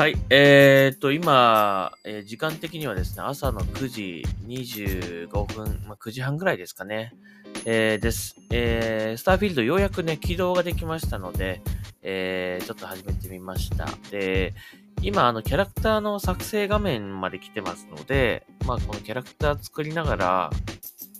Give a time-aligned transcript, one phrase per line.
[0.00, 0.16] はい。
[0.30, 7.12] えー、っと、今、えー時間的にはですね、朝の9時25分、まあ、9時半ぐらいですかね。
[7.66, 8.34] えーです。
[8.50, 11.60] えー、スターフィールドようやくね、起動ができましたので、
[12.00, 13.88] えー、ちょっと始めてみました。
[14.10, 14.54] で、
[15.02, 20.50] 今、あの、キャラクターの作成画面まで来てますので、まあ、このキャラクター作りながら、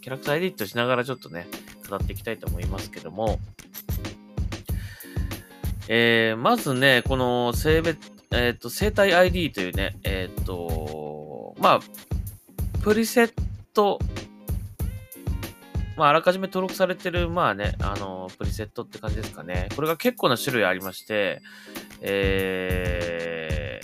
[0.00, 1.48] キャラクターエディットしながらちょっとね、
[1.86, 3.40] 語っていきたいと思いますけども、
[5.88, 11.80] えー、まずね、この性別、えっ、と、生体 ID というね、えっ、と、まあ、
[12.82, 13.32] プリセッ
[13.74, 13.98] ト、
[15.96, 19.68] まあ、あらかじめ登録されてる、まあね、あの、プリセットって感じですかね。
[19.74, 21.42] これが結構な種類ありまして、
[22.00, 23.80] え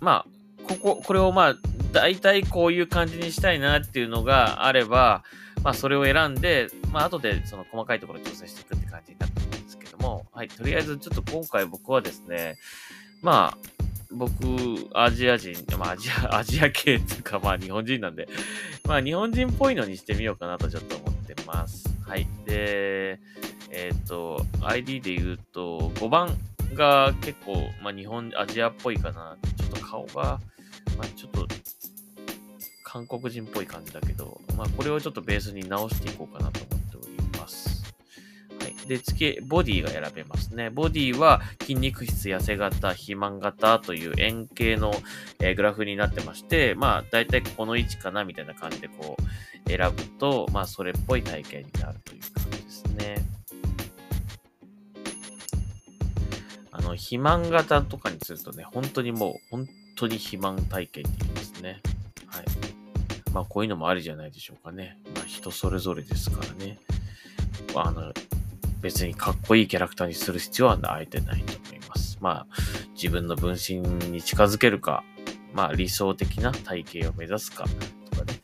[0.00, 1.54] ー、まあ、ここ、これをまあ、
[1.92, 5.24] 大体こういう感じにしたいなっていうのがあれば、
[5.62, 9.37] まあ、それを選んで、まあ、後でその細かいところ調整していくって感じになると思うんですけど
[10.08, 12.56] も、はい、とりあえずちょっと今回僕はですね、
[13.22, 13.58] まあ、
[14.10, 14.32] 僕、
[14.94, 18.28] アジア人、まあ、アジア、アジア系っていうか、まあ、日本人なんで、
[18.86, 21.88] まあ、日本人っぽいのにしてみようかなとちょっと思ってます。
[22.06, 22.26] はい。
[22.46, 23.20] で、
[23.70, 26.34] えっ、と、ID で言うと、5番
[26.72, 29.36] が結構、まあ、日本、アジアっぽいかな。
[29.58, 30.40] ちょっと顔が、
[30.96, 31.46] まあ、ちょっと、
[32.84, 36.77] 韓国人っぽい感じだけど、まあ、これをちょっとベースに直していこうかなと思っております。
[38.88, 38.98] はい。
[38.98, 40.70] で、次、ボディが選べますね。
[40.70, 44.92] ボディは筋肉質、痩せ型、肥満型という円形の、
[45.40, 53.16] えーグラフになってまして、まあ、だいたいこの位置かなみたいな感じでこう、選ぶと、まあ、それっぽい体型になるという感じですね。
[56.70, 61.82] あの、肥満型とかにするとね、本当にもう、本当に肥満体型って言いますね。
[62.26, 62.44] はい。
[63.32, 64.96] まあ、こういうのもありじゃないでしょうかね。
[65.14, 66.78] まあ、人それぞれですからね。
[67.74, 68.12] あの、
[68.80, 72.18] 別にかっこいいキャラクターにする必要はあえてないと思います。
[72.20, 72.46] まあ、
[72.94, 73.78] 自分の分身
[74.10, 75.04] に近づけるか、
[75.52, 77.64] まあ、理想的な体型を目指すか、
[78.10, 78.38] とかね。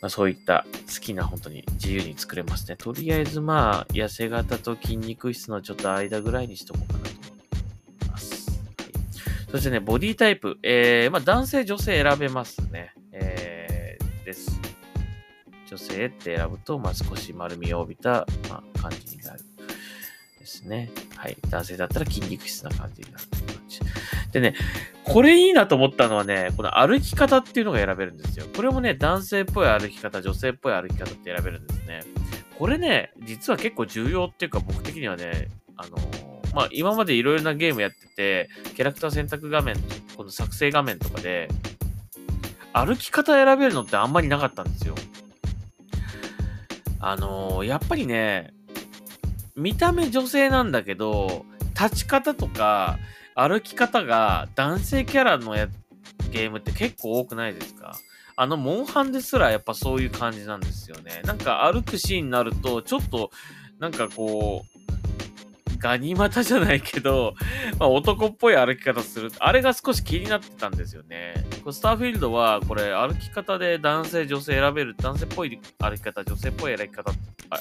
[0.00, 2.76] まあ、そういった好きな本当に自由に作れますね。
[2.76, 7.56] とりあえずまあ、痩せ型と筋肉質のちょっと間ぐらいにしとこうかなと思って
[8.02, 8.50] おります。
[8.50, 9.50] はい。
[9.50, 10.58] そしてね、ボディタイプ。
[10.62, 12.94] えー、まあ、男性、女性選べますね。
[13.12, 14.67] えー、です。
[15.68, 19.40] 女性って選ぶと、まあ、少し丸みを帯びた、まあ、感じになる。
[20.38, 20.90] ですね。
[21.16, 21.36] はい。
[21.50, 23.24] 男性だったら筋肉質な感じになる。
[24.32, 24.54] でね、
[25.04, 28.46] これいいなと思ったのはね、この歩き方っていうのが選べるんですよ。
[28.54, 32.02] これもね、男性っぽい歩き方、女性っぽい歩き方って選べるんですね。
[32.58, 39.76] これね、実は結構重要っていうか、僕的にはね、あのーまあ、今までいろいろなゲームやってて、キャラクター選択画面、
[40.16, 41.48] この作成画面とかで、
[42.72, 44.94] 歩き方選べるのってあんまりなかったんですよ。
[47.00, 48.52] あのーやっぱりね、
[49.56, 51.44] 見た目女性なんだけど、
[51.80, 52.98] 立ち方とか
[53.34, 55.68] 歩き方が男性キャラのや
[56.30, 57.96] ゲームって結構多くないですか？
[58.36, 61.22] あの、モンハンですらやっぱそういう感じなんですよね。
[61.24, 63.30] なんか歩くシーンになると、ちょっと、
[63.80, 67.34] なんかこう、ガニ股じゃないけど、
[67.78, 69.32] まあ、男っぽい歩き方する。
[69.40, 71.34] あれが少し気になってたんですよね。
[71.72, 74.94] スターフィールドは、これ歩き方で男性、女性選べる。
[74.96, 77.12] 男性っぽい歩き方、女性っぽい歩き方、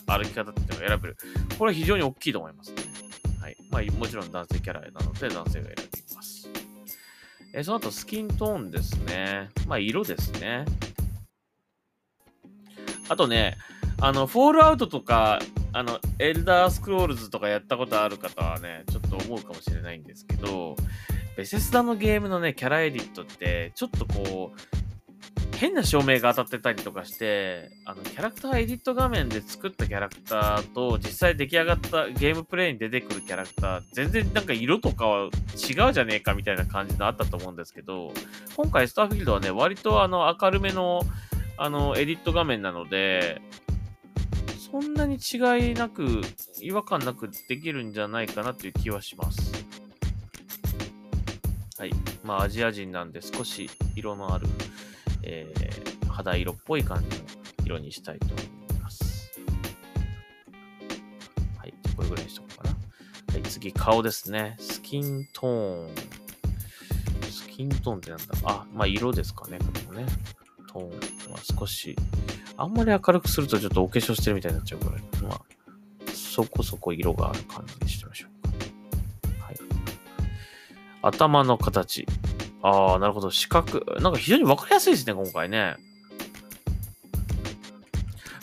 [0.05, 1.17] 歩き方っていうのを選べる。
[1.57, 2.77] これは非常に大きいと思いますね。
[3.41, 3.57] はい。
[3.71, 6.49] まあ、もちろん男性キャラなので、男性が選びます。
[7.53, 9.49] えその後、スキントーンですね。
[9.67, 10.65] まあ、色ですね。
[13.09, 13.57] あとね、
[13.99, 15.39] あの、フォールアウトとか、
[15.73, 20.75] あの、エルダースクロールズとかやったことある方はね、ちょっと思うかもしれないんですけど、
[21.37, 38.11] ベセスダのゲームのね、キャラエディットって、ちょっとこう、変な照明が当たってたりとかして、あの、キャラクターエディット画面で作ったキャラクターと、実際出来上がったゲームプレイに出てくるキャラクター、全然なんか色とかは違うじゃねえかみたいな感じのあったと思うんですけど、
[38.55, 41.03] 今回スターフィールドはね、割とあの、明るめの、
[41.57, 43.41] あの、エディット画面なので、
[44.71, 45.37] そんなに違
[45.71, 46.21] いなく、
[46.61, 49.56] 違和感なくできるんじゃないかなっていう気はします。
[52.27, 54.47] まあ、アジア人なんで少し色のある、
[55.23, 57.23] えー、肌色っぽい感じの
[57.63, 58.35] 色にしたいと思
[58.77, 59.31] います。
[61.57, 61.73] はい。
[61.95, 62.71] これぐらいにしとこうかな。
[63.33, 63.43] はい。
[63.43, 64.57] 次、顔ですね。
[64.59, 65.89] スキントーン。
[67.31, 68.25] スキントーンってなんだ？
[68.43, 69.57] あ、まあ、色ですかね。
[69.59, 70.05] これもね。
[70.67, 70.89] トーン
[71.31, 71.95] は少し、
[72.57, 74.97] あんまり明るくするとちょっとお化粧してるみたいになっちゃうから、
[75.29, 75.41] まあ、
[76.13, 78.06] そこそこ色がある感じにして。
[81.01, 82.05] 頭の形。
[82.61, 83.31] ああ、なるほど。
[83.31, 83.81] 四角。
[84.01, 85.75] なんか非常にわかりやすいですね、今回ね。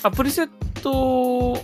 [0.02, 0.48] あ、プリセッ
[0.82, 1.58] ト、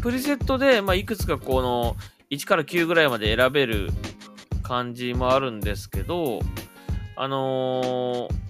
[0.00, 1.96] プリセットで、まあ、いくつかこの
[2.30, 3.90] 1から9ぐらいまで選べる
[4.62, 6.40] 感じもあるんですけど、
[7.16, 8.44] あのー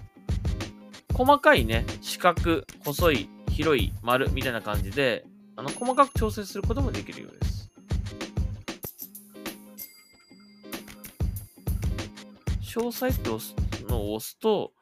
[1.15, 5.25] 細かいね、四角、細い、広い、丸みたいな感じで、
[5.55, 7.54] あの、細かく調整することもできるようです。
[12.75, 13.55] 詳細って押す
[13.87, 14.73] のを押すと、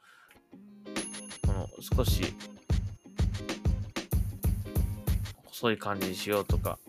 [1.45, 2.23] この少し
[5.45, 6.79] 細い感じにしようとか、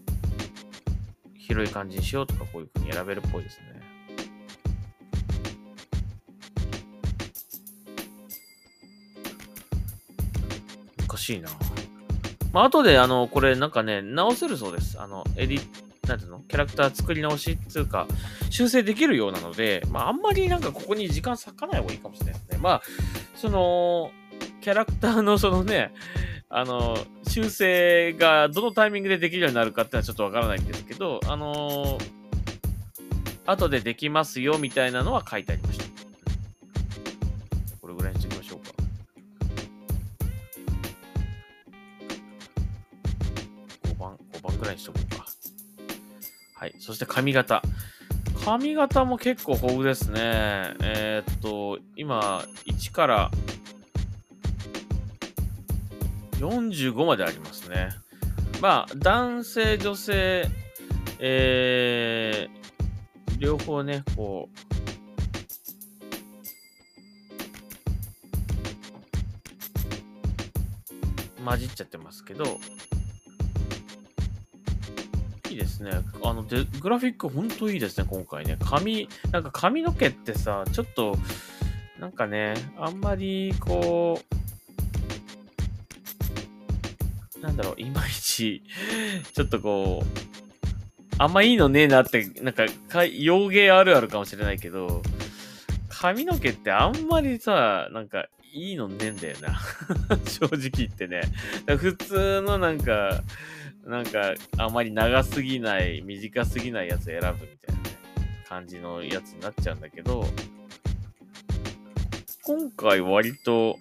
[1.36, 3.82] 広い感じにしようとか、こういう風に選べるっぽいですね。
[11.06, 11.50] 難しいな。
[12.54, 14.98] まあ、後で、あの、これなんかね、直せるそうです。
[14.98, 15.60] あの、エディ、
[16.06, 16.40] なんていうの？
[16.40, 18.06] キャラクター作り直しっていうか、
[18.50, 22.58] 修正できるようなので、まあ、あんまりなんかここに時間割かない方がいいかもしれないですね。
[22.60, 22.82] まあ、
[23.36, 24.10] その、
[24.60, 25.92] キャラクターのそのね、
[26.48, 26.96] あの、
[27.26, 31.98] 修正がどのタイミングでできるようになるかってのはちょっとわからないんですけど、あの
[33.46, 35.84] 後でできますよみたいなのは書いてありました。
[37.80, 38.72] これぐらいにしておきましょうか。
[43.88, 45.03] 5番、5番ぐらいにしとこう。
[46.64, 46.74] はい。
[46.78, 47.60] そして髪型。
[48.42, 50.72] 髪型も結構豊富ですね。
[50.82, 53.30] えーっと、今、1から
[56.38, 57.90] 45までありますね。
[58.62, 60.48] まあ、男性、女性、
[61.18, 64.48] えー、両方ね、こ
[71.38, 72.58] う、混じっちゃってますけど、
[75.54, 75.90] いですね。
[76.22, 78.56] あの、で、グラフィックほんといいですね、今回ね。
[78.60, 81.16] 髪、なんか髪の毛ってさ、ちょっと、
[81.98, 84.20] なんかね、あんまり、こ
[87.38, 88.62] う、なんだろう、いまいち、
[89.32, 90.06] ちょっとこう、
[91.18, 95.02] あんまいいのねえなって、なんか、か洋芸あるあるかもしれないけど、
[95.88, 99.60] 髪の毛ってあんまりさ、なんか、いいのねえんだよな。
[100.26, 101.22] 正直言ってね。
[101.76, 103.22] 普通のなんか、
[103.86, 110.24] なんか、あまり長すぎない、短すぎないやつ選ぶみたいな、感じのやつになっちゃうんだけど、
[112.42, 113.78] 今回割と、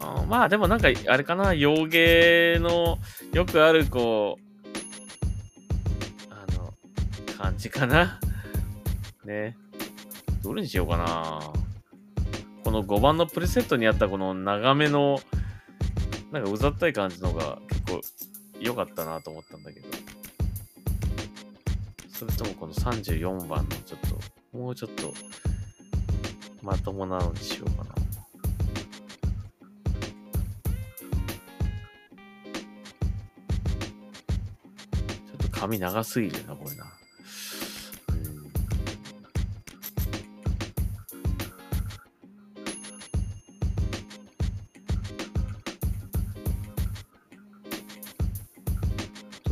[0.00, 2.98] あまあでもなんか、あれかな、洋芸の
[3.32, 4.42] よくあるこう、
[6.30, 6.74] あの、
[7.38, 8.20] 感じかな。
[9.24, 9.56] ね。
[10.42, 11.40] どれにしようかな。
[12.64, 15.20] この5番のプレセットにあったこの長めの、
[16.32, 18.00] なんかうざったい感じのが結構
[18.60, 19.88] 良かったなと思ったんだけど。
[22.08, 25.12] それともこの34番のちょっと、もうちょっと、
[26.62, 27.94] まともなのにしようかな。
[27.94, 36.95] ちょっと髪長すぎるな、これな。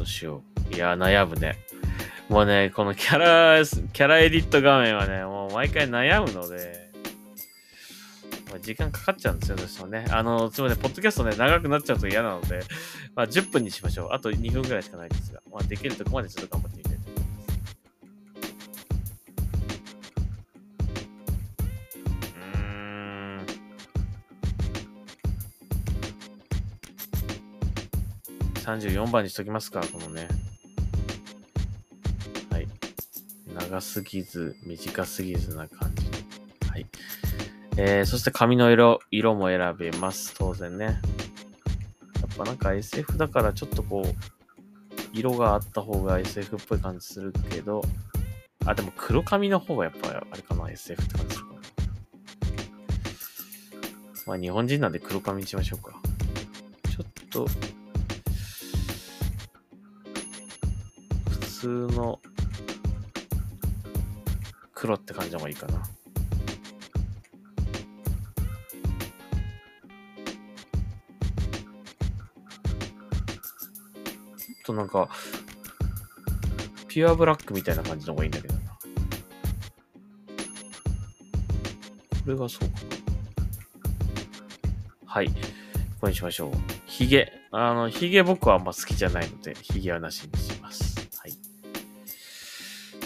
[0.04, 0.74] うしよう。
[0.74, 1.56] いや、悩むね。
[2.28, 6.90] もうね、このキャラ、キャラエディット画面はね、もう毎回悩むので、
[8.48, 10.06] まあ時間かかっちゃうんですよ、どうしてもね。
[10.10, 12.60] あの、つまり、ポッドキャストね、長くなっちゃうと嫌なので、
[13.14, 14.08] まあ10分にしましょう。
[14.12, 16.83] あと2分ぐらいしかないですが、まあできるとこまでちょっと頑張って
[28.64, 30.26] 34番にしときますか、このね。
[32.50, 32.66] はい。
[33.54, 36.06] 長すぎず、短すぎずな感じ。
[36.70, 36.86] はい。
[37.76, 40.34] えー、そして髪の色、色も選べます。
[40.38, 40.84] 当然ね。
[40.84, 44.14] やっぱなんか SF だからちょっとこう、
[45.12, 47.82] 色があった方が SF っぽい感じするけど、
[48.64, 51.60] あ、でも黒髪の方がやっぱあれかな、SF って感じするかな。
[54.26, 56.00] まあ日本人なんで黒髪にしましょうか。
[56.90, 57.46] ちょっと、
[61.64, 62.20] 通の
[64.74, 65.82] 黒って感じの方がいいかな。
[74.66, 75.08] となんか、
[76.88, 78.60] ピュアブラックみたいな感じの方がいいんだけどな。
[78.60, 78.76] こ
[82.26, 82.80] れがそうかな。
[85.06, 85.30] はい。
[85.98, 86.52] これにしましょう。
[86.84, 87.32] ヒゲ。
[87.52, 91.03] あの、ヒゲ僕はあんま好きじゃないので、ヒゲはなしにします。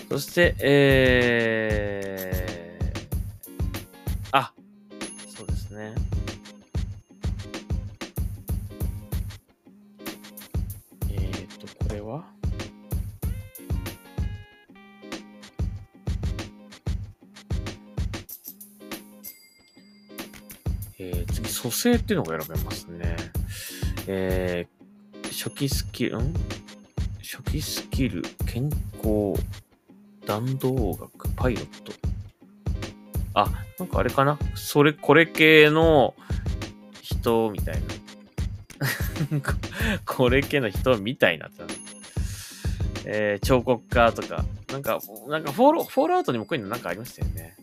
[0.08, 2.98] そして、えー、
[4.32, 4.52] あ、
[5.36, 5.94] そうですね。
[11.10, 12.24] えー、っと、これは？
[20.98, 23.14] えー、次、素性っていうのが選べますね。
[24.08, 26.34] えー、初期スキル、ん？
[27.22, 29.34] 初期スキル、健康、
[30.28, 31.92] 弾道学、パイロット。
[33.32, 34.38] あ、なんかあれかな？
[34.54, 36.14] それ、これ系の
[37.00, 37.76] 人みたい
[39.30, 39.40] な。
[40.04, 41.62] これ系の人みたいなって
[43.06, 47.56] えー、彫刻家とか、なんか、なんかフォール、フォールアウトにもこういうのなんかありましたよね。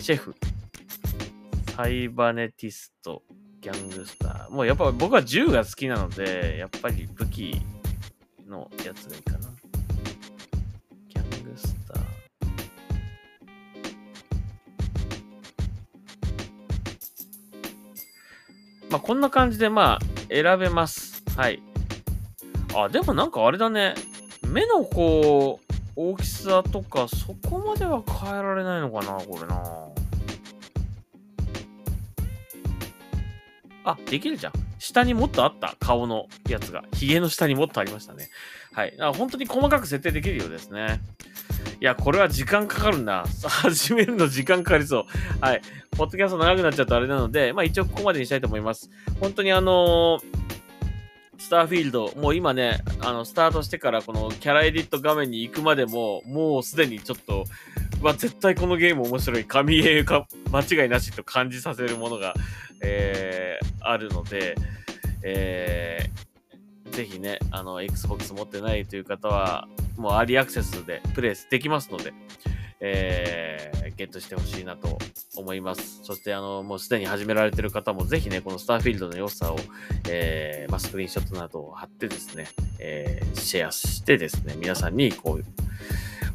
[0.00, 0.36] シェフ。
[1.74, 3.24] サイバネティスト、
[3.60, 4.50] ギャングスター。
[4.50, 7.60] もうやっぱ僕は銃が好きなので、やっぱり武器
[8.46, 9.41] のやつがいいかな。
[18.92, 21.24] まあこんな感じでまあ選べます。
[21.34, 21.62] はい。
[22.76, 23.94] あ、でもなんかあれだね。
[24.46, 29.62] 目のこう、大きさとかそこまでは変えられないのかな、これな。
[33.84, 34.52] あ、できるじゃん。
[34.78, 35.74] 下にもっとあった。
[35.80, 36.84] 顔のやつが。
[36.92, 38.28] 髭の下にもっとありましたね。
[38.72, 38.94] はい。
[39.16, 41.00] 本当に細かく設定できるようですね。
[41.82, 43.24] いや、これは時間かかるな。
[43.42, 45.04] 始めるの時間かかりそう。
[45.40, 45.62] はい。
[45.96, 48.88] ポッドキャスト長くなっちゃうとあれなので、まあ一応ここまでにしたいと思います。
[49.18, 50.22] 本当にあのー、
[51.38, 57.46] スターフィールド、もう今ね、あの、スタートしてからこのキャラエディット画面に行くまでも、もうすでにちょっと、
[58.00, 62.34] まあ、絶対このゲーム面白い、神ゲーか、間違いなしと感じさせるものが、
[62.80, 64.54] えー、あるので、
[65.24, 72.12] えー、ぜひね、あの、Xbox 持ってないという方は、もうアーリーアクセスでプレイできますので、
[72.80, 74.98] えー、ゲットしてほしいなと
[75.36, 76.00] 思います。
[76.02, 79.58] そして、あの、もうすでに始められてる方も、ぜひね、このスターフィールドの良さを、
[80.08, 82.48] えー、まあ、スクリーンショットなどを貼ってですね、
[82.80, 85.44] えー、シェアしてですね、皆さんに、こういう、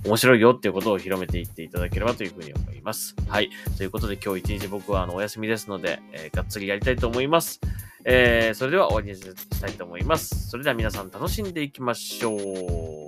[0.05, 3.13] 面白いよっていうことを広めていっていただければというふうに思います。
[3.27, 3.49] はい。
[3.77, 7.59] ということで今日一日僕はあのお休みですので、えー、がっつりやりたいと思います。
[8.05, 10.49] えー、それでは終わりにしたいと思います。
[10.49, 13.06] それでは皆さん楽しんでいきましょう。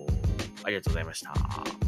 [0.63, 1.78] ありがとうございました。